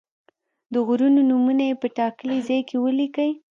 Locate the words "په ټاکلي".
1.81-2.37